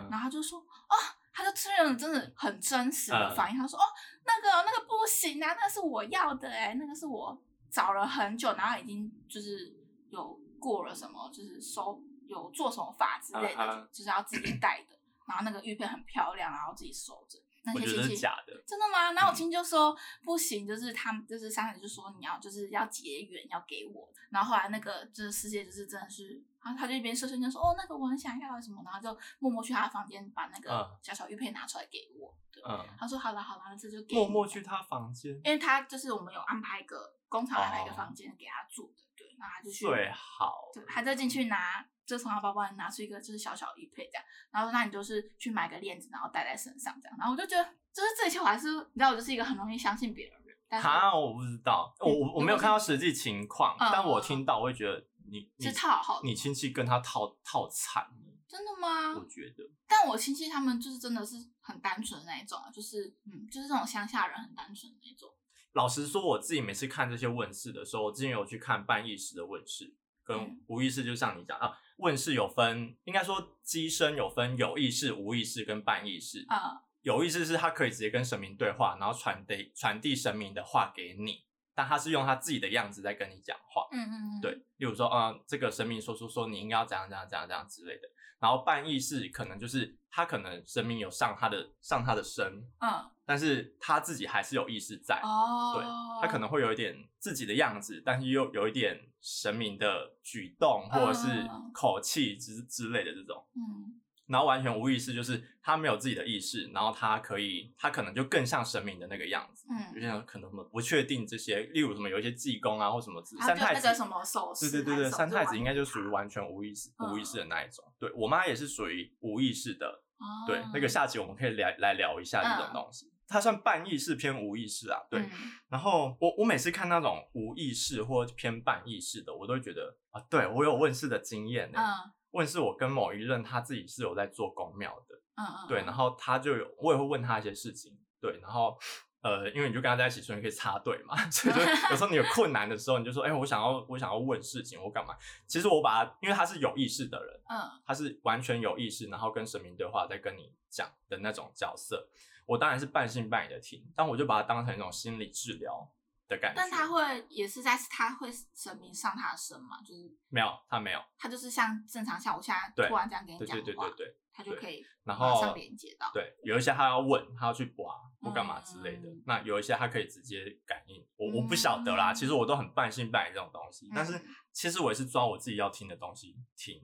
[0.08, 0.96] 然后他就说哦，
[1.30, 3.58] 他就出现了真的很真实的反应。
[3.58, 3.82] 他说哦，
[4.24, 7.38] 那个那个不行啊，那是我要的哎，那个是我
[7.74, 9.74] 找了很久，然后已经就是
[10.10, 14.96] 有过了什么，就是收有做什么法之类的，就是要自己带的。
[15.26, 17.36] 然后那个玉佩很漂亮，然后自己收着。
[17.66, 19.12] 那些亲戚假的，真的吗？
[19.12, 24.06] 然后我亲戚就说、嗯、不行，就是他们就是三太子就说你要就是要结缘要给我。
[24.30, 32.36] 然后后来那个就是师姐就是真的是，然后他就一边说说就说哦那个我很想要什么，然后就默默去他的房间把那个小小玉佩拿出来给我。
[32.54, 41.84] 对，嗯、他说好了好了，这就给默默去他房间，因为他就是我们有安排一个工厂安排一个房间给他住的，对，他就去最好，对，他就进去拿。
[42.06, 47.64] 就从他包包里拿出一个就是小小玉佩这样，然后说那你就是去买个链子，然后戴在身上这样，然后我就觉得
[47.94, 50.82] 就是这一切我还是你知道我就是一个很容易相信别人的人。
[50.82, 58.06] 哈，我不知道，我我我没有看到实际情况，嗯、但我听到我会觉得你是套好，你亲戚跟他套套惨。
[58.54, 59.18] 真的吗？
[59.18, 65.28] 我觉得，但我亲戚他们就是真的是很单纯的那一种，就是嗯，就是这种乡下人很单纯的那种。
[65.72, 69.96] 老实说，我自己每次看这些问世的时候，我之前有去看半意识的问世。
[70.26, 76.80] 跟无意识就像你讲啊，问世有分，应该说机身有分有意识、无意识跟半意识啊。
[77.02, 83.86] 有意识是他可以直接跟神明对话，然后传递传递神明的话给你，但他是用他自己的样子在跟你讲话。
[83.92, 84.40] 嗯嗯嗯。
[84.40, 88.08] 对，例如说，嗯，这个神明说说说你应该要怎样怎样怎样怎样之类的。
[88.44, 92.44] 然后半意识可能就是他可能神明有上他的上他的身，
[92.80, 93.10] 嗯。
[93.26, 95.76] 但是他自己还是有意识在，oh.
[95.76, 95.84] 对，
[96.20, 101.26] 他可能会有一点自己的样子，但是又有一点神明的举动或者是
[101.72, 104.03] 口气之之类的这种，嗯，uh.
[104.26, 120.48] 然后完全无意识，就是他没有自己的意识，然后他可以，他可能就更像神明的那个样子，嗯，有些人可能不确定这些，例如什么有一些济公啊或什么子，三太子什么手势，对对对对，三太子应该就属于完全无意识、无意识的那一种，对，我妈也是属于无意识的，oh.
[120.48, 123.10] 对，那个下集我们可以来来聊一下这种东西。
[123.26, 125.18] 它算半意识偏无意识啊，对。
[125.18, 125.30] 嗯、
[125.70, 131.78] 然后我我每次看那种无意识或偏半意识的，我都会觉得啊，对我有问世的经验呢。
[131.78, 132.12] 嗯。
[132.34, 135.68] 问是我跟某一任他自己是有在做公庙的，嗯嗯。
[135.68, 138.78] 对，然后他就有，我也会问他一些事情，对，然后
[139.22, 145.16] 呃，因为你就跟他在一起，所以你可以插队嘛， 所以就 有时候你有困难的时候，你就说，哎、欸，我想要我想要问事情，我干嘛？
[145.46, 152.08] 其实我把他，因为他是有意识的人，嗯，他是完全有意识，然后跟神明对话，在跟你讲的那种角色。
[152.46, 155.90] 我当然是半信半疑的听，但我就把它当成一种心理治疗
[156.28, 156.60] 的感觉。
[156.60, 159.80] 但他会也是在他会神明上他的身嘛？
[159.80, 166.10] 就是没有，他没有，他就是像正常像我现在突然这样跟你讲话，对对对对对，他就可以然后连接到。
[166.12, 169.08] 对，有一些他要问，他要去刮或干嘛之类的。
[169.08, 172.12] 嗯、那有一些他可以直接感应，我我不晓得啦。
[172.12, 174.20] 嗯、其实我都很半信半疑这种东西，嗯、但是
[174.52, 176.80] 其实我也是抓我自己要听的东西听。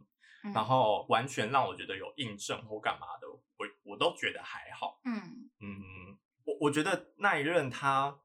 [0.54, 4.98] 然后完全让我觉得有印证或干嘛的，我我都觉得还好。
[5.04, 8.18] 嗯嗯，我我觉得那一任他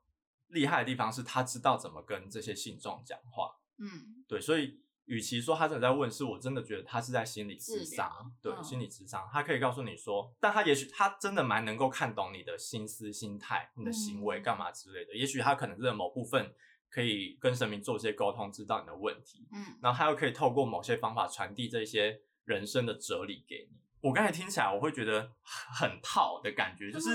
[0.55, 3.51] 厉害的地方是他知道怎么跟这些信众讲话。
[3.77, 8.33] 嗯，对，所以与其说他真的在问是，我真的觉得他是在心理智商。
[8.41, 15.13] 对，嗯、心理智商，他可以告诉你说，但他也许他真的蛮能够看懂你的心思、心态、你的行为干嘛之类的。
[15.13, 16.51] 嗯、也许他可能是某部分。
[16.87, 23.77] 可以跟神明做一些沟通，知道你的问题，嗯，然后他又可以透过某些方法传递这些人生的哲理给你。
[23.99, 27.09] 我刚才听起来，我会觉得很套的感觉，就是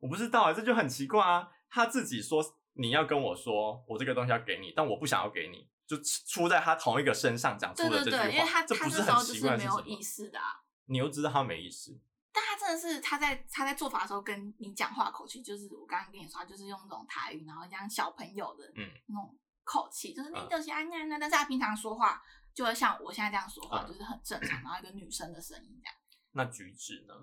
[0.00, 1.48] 我不知道啊，这就很奇怪啊。
[1.72, 10.60] 他自己说你要跟我说，我这个东西要给你，但我不想要给你，就出在他同一个身上讲出的这句话，因为他这不是很奇怪，是没有意思的啊。
[10.84, 11.98] 你又知道他没意思。
[12.30, 18.70] 但他真的是他在他在做法的时候跟你讲话口气，就是我刚刚跟你说，他就是用那种台语，然后讲小朋友的
[19.06, 22.22] 那种口气，嗯、就是你就是安安那，但是他平常说话
[22.54, 25.94] 就会像我现在这样说话，嗯、就是很正常，然后一个女生的声音这样。
[26.32, 27.14] 那举止呢？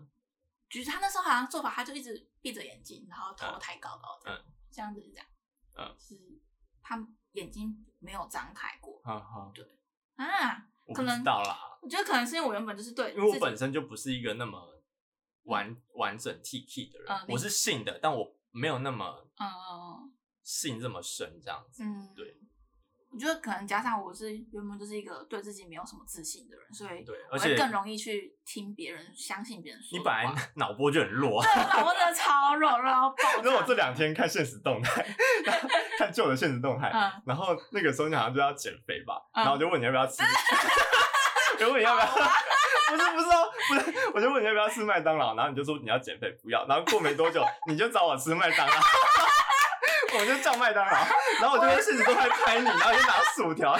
[0.69, 5.27] 举止他那时候好像做法，他就一直闭着眼睛，然后头抬高高的，嗯、这样子是这样，
[5.75, 6.15] 嗯，是
[6.81, 9.65] 他眼睛没有张开过，嗯嗯、对
[10.15, 11.23] 啊，可能
[11.81, 14.75] 我觉得可能是因为我原本就是对，因为我本身就不是一个那么。
[15.43, 21.81] 完完整 T K 的人，嗯、我是信的，但我没有那么嗯信这么深这样子。
[21.83, 22.37] 嗯，对。
[23.11, 29.97] 我觉得可能加上我是原本就是一个对自己没有什么自信的人，所以对，而且更容易去听别人，相信别人说。
[29.97, 33.15] 你本来 脑波就很弱，对，脑波真的超弱， 弱到爆。
[33.39, 35.03] 因为我这两天看现实动态，
[35.97, 40.21] 看旧的现实动态，嗯、然后那个时候你好像就要减肥吧，嗯、然后我就问你要不要吃，
[41.57, 42.07] 就问你要不要。
[42.89, 46.65] 不是不是哦，不是，我就问你要不要吃麦当劳，然后你就说你要减肥，不要。
[46.65, 48.73] 然后过没多久，你就找我吃麦当劳，
[50.17, 50.91] 我就叫麦当劳，
[51.41, 53.77] 然后我就在限时动态拍你，然后就拿薯条，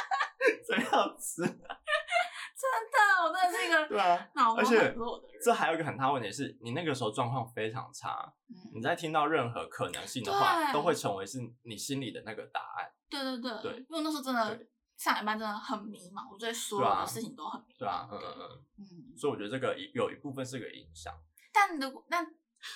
[0.66, 1.42] 真好吃。
[1.42, 4.94] 真的，我真的是一个对啊，而且
[5.42, 12.90] 这还有一个很大问题是，你那个时候状况非常差，嗯、你在听到任何可能性的话，都会成为是你心里的那个答案。
[13.08, 14.58] 对对对，对，因为那时候真的。
[15.00, 17.78] 上一班真的很迷茫，我对所有的事情都很迷茫。
[17.78, 21.10] 对啊，对啊，嗯嗯嗯，嗯，所以我觉得这个有一部分是个影响。
[21.54, 22.22] 但如果那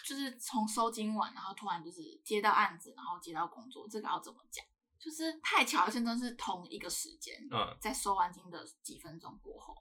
[0.05, 4.64] 就是从收金完，然后突然就是接到案子，然后接到工作，这个要怎么讲？
[4.99, 9.77] 就是太巧了，现在是同一个时间，嗯，在收完金的几分钟过后，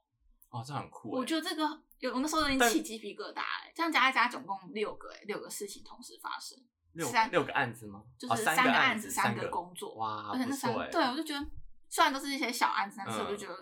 [0.50, 1.10] 哦，这很酷。
[1.10, 3.72] 我觉得这个有，我那时候已经起鸡皮疙瘩哎。
[3.76, 6.58] 但这样加一加，总共六个哎，六个事情同时发生，
[6.94, 8.04] 六三六个案子吗？
[8.18, 11.46] 就是三个案子，三个工作，哇，而且那三个对我就觉得。
[11.90, 13.56] 虽然都是一些小案子，但是我就觉得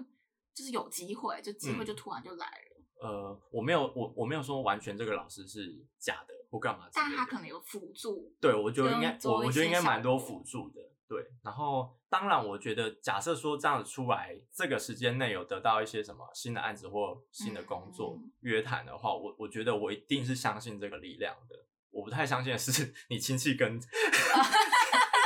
[0.54, 2.71] 就是有机会，就机会就突然就来了。
[3.02, 8.32] 呃，我没有，我我没有说完全这个老师是假的或干嘛，但他可能有辅助。
[8.40, 10.80] 对，我觉得应该，我我觉得应该蛮多辅助的。
[11.08, 21.56] 对，然后当然，我觉得假设说这样子出来，这个时间内有得到一些什么新的案子或新的工作约谈的话，我我觉得我一定是相信这个力量的。
[21.90, 23.78] 我不太相信的是 你亲戚跟。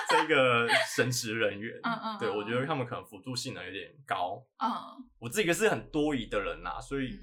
[0.08, 4.70] 这个神职人员，嗯嗯，对，我觉得他们可能辅助性能有点高，嗯，
[5.20, 7.20] 我自己是很多疑的人呐，所以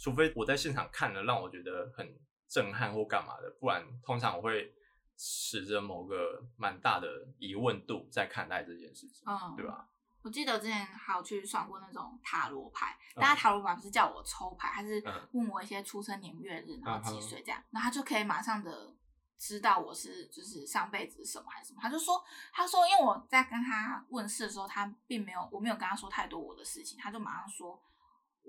[0.00, 4.72] 除非我在现场看了让我觉得很震撼或干嘛的，不然通常我会
[5.16, 7.06] 持着某个蛮大的
[7.38, 9.88] 疑问度在看待这件事情，嗯，对吧？
[10.22, 18.94] 我记得之前还有去算过那种塔罗牌，但他塔罗牌不是叫我抽牌，他是问我一些出生年月日，然后几岁这样，然后他就可以马上的。
[19.42, 27.82] 知道我是就是上辈子什么还是什么，他就说，他说，因为我在跟他问事的时候，他并没有，我没有跟他说太多我的事情，他就马上说，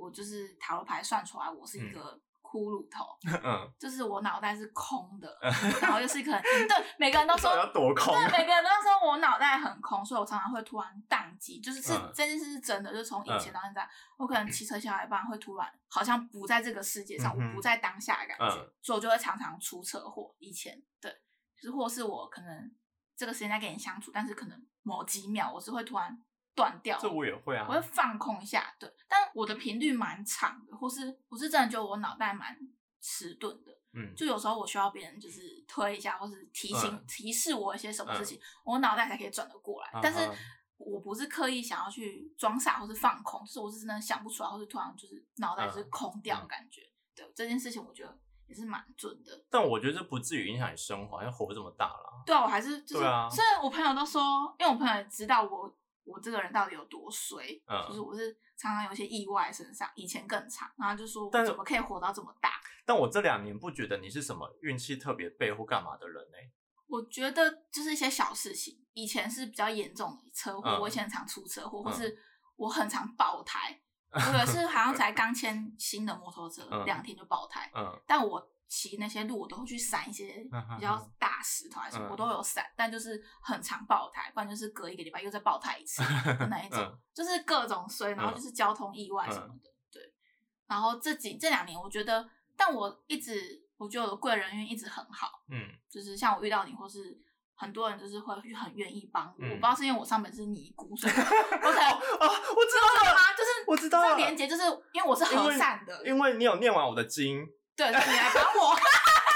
[0.02, 3.06] 我就是塔罗牌算出来，我是一个骷髅头，
[3.44, 5.38] 嗯，就是我脑袋是空的，
[5.82, 20.36] 然后就是可能对每个人都说 要多空，对每个人都说我脑袋很空，所以我常常会突然宕机，就是是、嗯、这件事是真的，就从以前到现在，嗯、我可能骑车下来一半会突然好像不在这个世界上，嗯、我不在当下的感觉，嗯、所以我就会常常出车祸。
[20.40, 21.12] 以前对，
[21.56, 22.76] 就是或是我可能
[23.16, 26.22] 这个时间在跟你相处，但是可能某几秒我是会突然
[26.62, 32.56] 断掉，这我也会啊，我会放空一下，对，但我的频率蛮长的，或是我是真的觉得我脑袋蛮
[33.02, 33.71] 迟钝的。
[33.93, 39.89] 嗯，就有时候我需要别人就是推一下，或是提醒、嗯、提示我一些什么事情，嗯、我脑袋才可以转得过来。
[39.95, 40.19] 嗯、但是
[40.78, 46.82] 我不是刻意想要去装傻或是放空，就是我是真的想不出来，或是突然就是脑袋是空掉的感觉。
[46.84, 49.43] 嗯、对这件事情，我觉得也是蛮准的。
[49.50, 52.24] 但我觉得这不至于影响你生活，因为活这么大了。
[52.26, 54.21] 对啊，我还是就是，啊、虽然我朋友都说，
[54.58, 55.76] 因为我朋友也知道我。
[56.12, 57.62] 我这个人到底有多衰？
[57.67, 62.52] 嗯、就是我是常常有一些意外身上，以前更长，然后就说我怎么可以活到这么大？
[62.86, 66.52] 但我这两年不觉得你是什么运气特别背或干嘛的人呢、欸？
[66.88, 72.17] 我觉得就是一些小事情，以前是比较严重的车祸，嗯、我以前很常出车祸，或是
[72.58, 78.52] 我很常爆胎，嗯、我也是好像才刚签新的摩托车，两、嗯、天就爆胎，嗯、但我。
[78.73, 86.01] 骑那些路，我都会去闪一些比较大石头还是什么，嗯、我都有闪，但就是很常爆胎，不然就是隔一个礼拜又再爆胎一次
[86.39, 90.13] 的那一种，嗯、就是各种衰，然后就是交通意外什么的，嗯、对。
[90.67, 97.19] 然后这几这两年，我觉得，但我一直我觉得我的贵人运一直很好，嗯，就是像我遇到你，或是
[97.55, 101.99] 很多人就是会很愿意帮我，嗯、我不知道是因为我上本是尼姑，所以 我可能啊，
[102.55, 103.34] 我知道了吗？
[103.38, 107.45] 就是我知道了，连接就是因为我是和善的，因，因为你有念完我的经。
[107.82, 108.78] 对，你来帮我。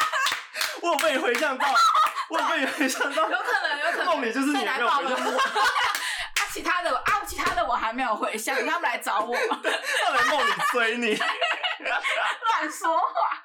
[0.81, 1.65] 我有被你回想到，
[2.29, 3.23] 我有被你回想到。
[3.27, 4.05] 有可能，有可能。
[4.05, 5.39] 梦里就是你没有回想我。
[5.41, 9.35] 啊，其他的啊，其他的我还没有回想，他们来找我。
[9.35, 11.15] 他来梦里追你。
[11.15, 13.41] 乱说话，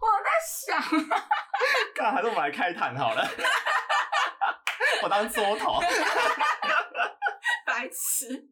[0.00, 0.80] 我在想。
[1.94, 3.28] 看，还是我们来开坛好了。
[5.02, 5.82] 我当桌头。
[7.66, 8.42] 白痴。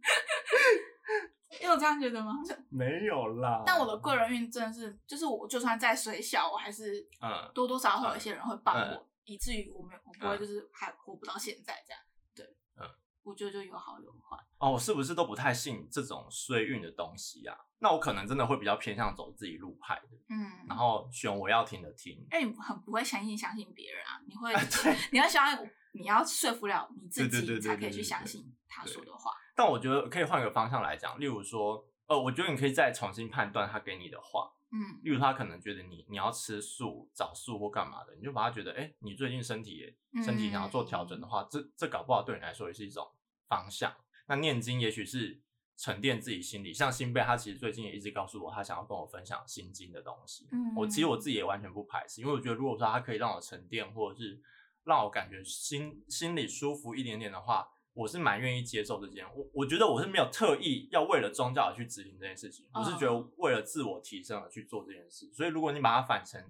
[1.71, 2.35] 你有这样觉得吗？
[2.69, 3.63] 没有啦。
[3.65, 12.03] 但我的贵人运真的是，就是我就算再水小，我还是嗯多多少少会有一些人会帮我，以至于我没有，我不会就是还活不到现在这样。
[12.35, 12.45] 对，
[12.81, 12.89] 嗯，
[13.23, 14.37] 我觉得就有好有坏。
[14.59, 17.57] 哦，我是不是都不太信这种衰运的东西啊？
[17.79, 22.27] 那我可能真的会比较偏向走自己路派的，嗯，然后选我要听的听。
[22.31, 24.21] 哎，你很不会相信相信别人啊？
[24.27, 24.53] 你会，
[25.13, 29.33] 你要相信，你要说服了你自己，才可以去相信他说的话。
[29.61, 39.95] 但我觉得可以换个方向来讲，例如说，呃，我觉得你可以再重新判断他给你的话，嗯，例如他可能觉得你你要吃素、找素或干嘛的，你就把他觉得，哎，你最近身体也
[40.25, 43.07] 身体想要做调整的话，嗯、这这搞不好对你来说也是一种
[43.49, 43.95] 方向。
[44.29, 45.39] 那念经也许是
[45.77, 50.49] 沉淀自己心里，像新贝他其实最近也一直告诉我，他想要跟我分享心经的东西。
[50.53, 54.41] 嗯，我其实我自己也完全不排斥，因为我觉得如果说他可以让我沉淀，或者是
[54.85, 57.69] 让我感觉心心里舒服一点点的话。
[57.93, 65.29] 我是蛮愿意接受这件，我我觉得我是没有特意要为了宗教而去执行这件事情，我是觉得为了自我提升而去做这件事。
[65.33, 66.41] 所以如果你把它反成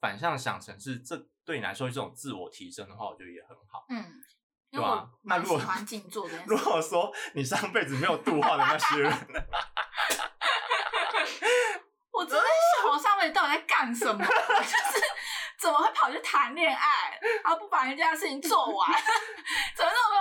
[0.00, 3.84] 反向想成是这对你来说是这种自我提升的话，我觉得也很好。
[3.90, 4.04] 嗯，
[4.70, 5.10] 对吧？
[5.24, 5.60] 那如果
[6.46, 9.12] 如果说你上辈子没有度化的那些人，
[12.12, 12.42] 我真的
[12.80, 14.18] 想我上辈子到底在干什么？
[14.24, 14.32] 就是。
[15.60, 18.88] 怎么会跑去谈恋爱，而不把人家的事情做完？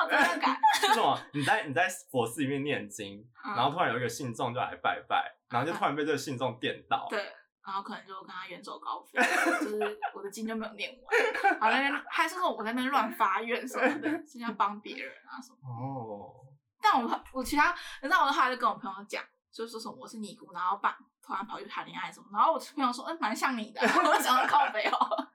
[0.08, 0.58] 怎么那么没有感？
[0.80, 1.20] 是什么？
[1.34, 7.08] 你在你在佛寺里面念经，嗯、然后突然有一个信众就来拜拜，然后就突然被这个信众电到。
[7.10, 7.20] 对，
[7.66, 9.20] 然后可能就跟他远走高飞，
[9.62, 11.60] 就是我的经就没有念完。
[11.60, 15.58] 然后那边还是说我在那边乱发愿什么的，是要帮别人啊什么。
[15.70, 16.34] 哦。
[16.82, 20.96] 但我我其他，你知道我后来就跟我朋友讲，就说什么我是尼姑，然后办。
[21.20, 25.28] 突然跑去谈恋爱什么，然后我朋友说，嗯，蛮像你的， 我想要靠北哦。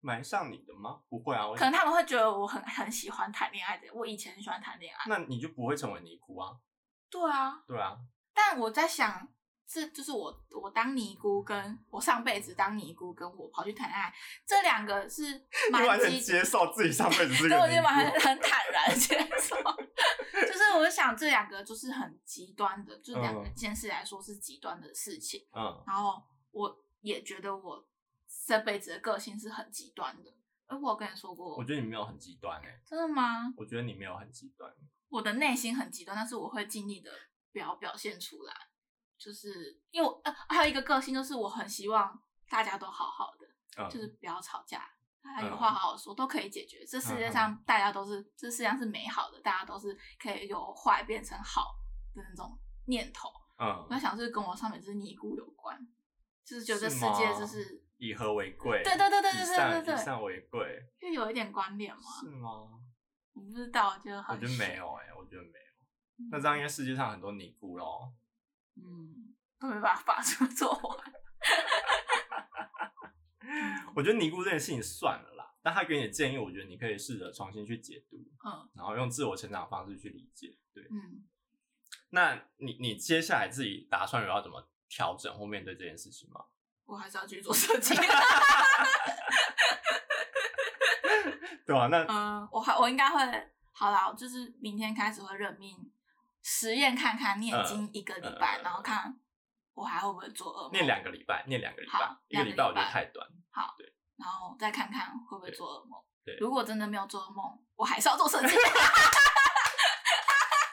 [0.00, 1.00] 蛮像你的吗？
[1.08, 5.04] 不会啊，可能他们会觉得我很很喜欢谈恋爱的，我以前很喜欢谈恋爱。
[5.08, 6.56] 那你就不会成为尼姑啊？
[7.10, 7.96] 对啊，对啊。
[8.34, 9.28] 但我在想。
[9.70, 14.10] 是，就是我，我当尼姑，跟我上辈子当尼姑，跟我跑去谈恋爱，
[14.46, 19.56] 这两个是 蛮完全接受自己上辈子是个尼姑，我就蛮很坦然接受。
[20.40, 25.46] 就是我想这两个就是很极端的，就两个件事来说是极端的事情。
[25.52, 26.14] 嗯，然后
[26.50, 27.86] 我也觉得我
[28.46, 30.34] 这辈子的个性是很极端的。
[30.66, 32.82] 而我跟你说过，我觉得你没有很极端哎、欸。
[32.86, 33.52] 真的吗？
[33.56, 34.70] 我觉得你没有很极端。
[35.08, 37.10] 我的内心很极端，但是我会尽力的
[37.52, 38.54] 表表现出来。
[39.16, 43.46] 就是因为我呃还有一个个性，就是我很希望大家都好好的，
[43.82, 44.88] 嗯、就是不要吵架，
[45.20, 46.84] 大家有话好好说，嗯、都可以解决。
[46.86, 51.62] 这世界上大家都是，嗯、这世界上是美好的，大家都是可以由坏变成好
[52.14, 53.28] 的那种念头。
[53.58, 55.76] 嗯，我在想是跟我上面是尼姑有关，
[56.44, 62.02] 就是觉得世界就是以和为贵，对对对对对对对对，以善为贵，就有一点观点吗？
[62.20, 62.48] 是吗？
[63.34, 65.74] 我不知道，我觉得我觉得没有哎、欸，我觉得没有。
[66.18, 68.12] 嗯、那这样，应该世界上很多尼姑咯。
[68.76, 71.12] 嗯，都没办法把书做完。
[73.94, 81.26] 我觉得尼姑这件事情算了啦，但他给你的建议，我觉得你可以试着重新去解读，嗯，然后用自我成长的方式去理解，对，嗯。
[82.10, 86.44] 那你你接下来自己打算有要怎么调整或面对这件事情吗？
[86.88, 87.94] 我还是要去做设计。
[91.66, 93.18] 对啊，那嗯，我还我应该会
[93.72, 95.76] 好啦，就是明天开始会任命
[96.42, 99.14] 实验看看念经一个礼拜，嗯、然后看
[99.74, 100.72] 我还会不会做噩梦。
[100.72, 103.28] 念两个礼拜，念两个礼拜，一个礼拜我觉得太短。
[103.50, 106.00] 好，对，然后再看看会不会做噩梦。
[106.24, 108.56] 对，如果真的没有做噩梦，我还是要做设计。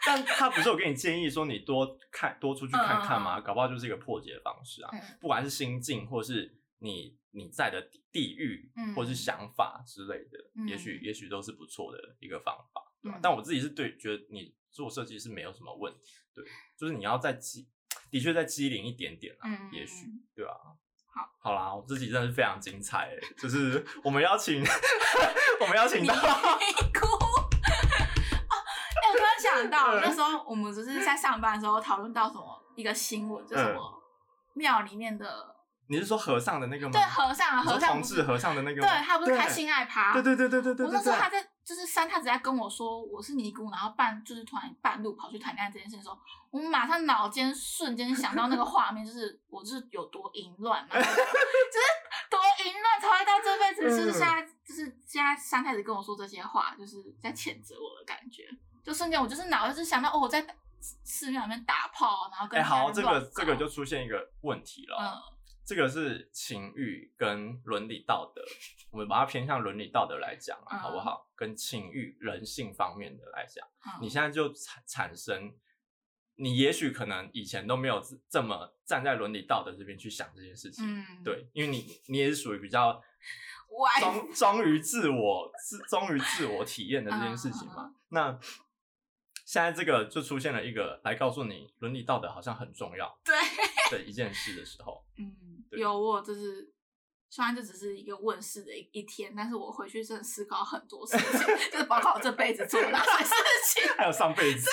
[0.06, 3.40] 但他不是有给你建议说你多看多出去看看吗？
[3.40, 4.90] 嗯、搞不好就是一个破解的方式啊。
[4.94, 7.82] 嗯、不管是心境，或是你你在的
[8.12, 13.18] 地域，嗯、或是想法之类的，嗯、也许也许都是不错的一个方法，对吧？
[13.18, 16.46] 嗯、但我自己是对觉得你做设计是没有什么问题，对，
[16.78, 17.68] 就是你要再机，
[18.12, 20.54] 的确再机灵一点点啊，嗯、也许对吧？
[21.08, 24.62] 好，好啦，我自己真的是非常精彩，就是我们邀请
[25.62, 26.14] 我们邀请到。
[29.64, 34.02] 到，那时候我们只是在上班的时候讨论到什么一个新闻，就什么
[34.54, 35.56] 庙里面的。
[35.88, 36.92] 你是说和尚的那个吗？
[36.92, 38.82] 对，和尚，和尚，同志和尚的那个。
[38.82, 40.14] 对，他不是开性爱趴。
[40.14, 40.86] 对对对对对对。
[40.88, 46.18] 我那时候他在就是三，太子在跟我说我是尼姑，然后半就是突然半路跑去谈恋爱这件事情的时候，
[46.50, 51.22] 我们马上脑间瞬间想到那个画面，就是我就是有多淫乱，然 后就是
[52.32, 58.44] 多淫乱才会到这辈子，就是现在就是现在三太子跟我说这些话，就是在谴责我的感觉。
[58.86, 60.46] 就瞬间，我就是脑子想到哦，我在
[60.80, 64.96] 寺庙里面打炮，然后跟哎、欸、好，这个这个就出现一个问题了。
[65.02, 65.06] 嗯，
[65.66, 68.44] 这个是情欲跟伦理道德，
[68.92, 71.28] 我们把它偏向伦理道德来讲啊，嗯、好不好？
[71.36, 75.52] 跟情欲人性方面的来讲，嗯、你现在就产产生，
[76.36, 83.02] 你也许可能以前都没有这么站在伦理道德这边去想这件事情，嗯，对，因为你你也是属于比较
[84.00, 88.40] 忠歪忠于自我自忠于自我体验的这件事情嘛，嗯、那。
[89.56, 93.34] 现在这个就出现了一个来告诉你伦理道德好像很重要对
[93.98, 96.70] 的一件事的时候，嗯，有我就是
[97.30, 101.40] 虽然这只是一个问世的一一天，但是我回去真的思考很多事情，
[101.72, 103.34] 就是包括我这辈子做的哪些事
[103.80, 104.70] 情，还有上辈子，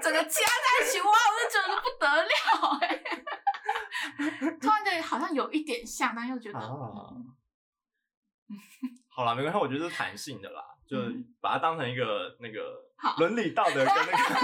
[0.00, 2.30] 整个加在一起，哇，我就觉得不得了
[2.80, 3.02] 哎，
[4.62, 6.60] 突然间好像有一点像，但又觉得，
[9.08, 10.96] 好了，没关系，我觉得是弹性的啦，就
[11.40, 12.86] 把它当成一个那个。
[13.18, 14.34] 伦理道德跟那个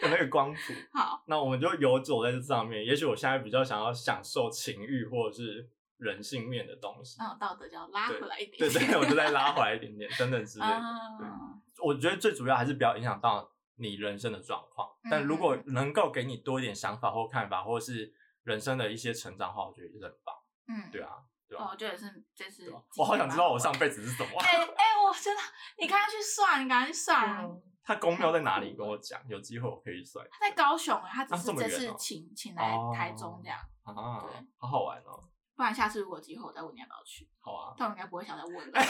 [0.02, 0.58] 的那个光谱，
[0.92, 2.84] 好，那我们就游走在这上面。
[2.84, 5.68] 也许我现在比较想要享受情欲或者是
[5.98, 10.72] 人性面的东西，那我道德就要拉回来一点，对，对对， 我就再拉回来一点点，等等之类的。
[10.72, 14.88] Uh、我觉得最主要还是不要影响到你人生的状况。
[15.04, 18.12] 嗯、但如果能够给你多一点想法或看法，或是
[18.44, 20.34] 人生的一些成长的话，我觉得也是很棒。
[20.68, 21.10] 嗯，对啊。
[21.48, 22.72] 对哦，我觉得是，这是。
[22.96, 24.40] 我好想知道我上辈子是什么。
[24.40, 25.42] 哎哎、欸欸，我真的
[25.78, 27.38] 你赶快去算，你赶快去算。
[27.38, 28.74] 嗯、他公庙在哪里？
[28.78, 30.26] 跟我讲，有机会我可以去算。
[30.30, 33.58] 他在高雄，他只是这次请请来台中这样。
[33.84, 35.24] 啊，对，好好玩哦。
[35.54, 37.28] 不然下次如果有机会，我再问你要不要去。
[37.40, 37.74] 好啊。
[37.78, 38.62] 但我应该不会想再问了。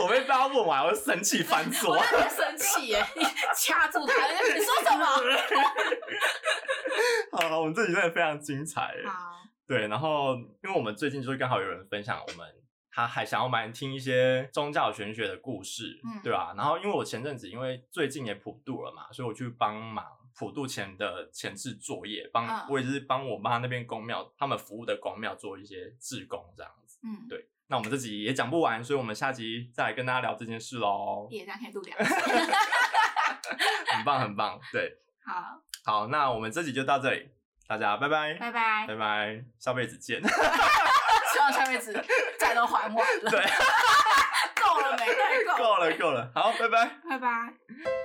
[0.00, 1.90] 我被大家问完，我就生气 翻桌。
[1.90, 3.04] 我有点生气耶！
[3.16, 3.22] 你
[3.56, 5.04] 掐住他，你说什么？
[7.50, 8.94] 好，我们这集真的非常精彩。
[9.06, 9.43] 好。
[9.66, 12.46] 对，然后因为我们最近就是刚好有人分享，我们
[12.90, 16.54] 他还想要蛮听一些宗教玄学的故事，嗯，对吧？
[16.56, 20.04] 然后因为我前阵子因为最近也普渡了嘛，所以我去帮忙
[20.36, 27.48] 普渡前的前置作业，帮、嗯、我也是帮我妈那边公庙他们服务的公庙做一些志工这样子，嗯，对。
[27.66, 31.26] 那我们这集也讲不完，所以我们下集再来跟大家聊这件事喽。
[31.30, 32.14] 也这样可以录两集，
[33.86, 37.30] 很棒很棒，对，好，好，那我们这集就到这里。
[37.66, 40.20] 大家拜拜，拜拜，拜拜，下辈子见。
[41.32, 41.92] 希望下辈子
[42.38, 43.30] 债都还完了。
[43.30, 43.40] 对，
[44.60, 45.06] 够了没？
[45.56, 46.30] 够了，够了，够了。
[46.34, 48.03] 好，拜拜，拜拜。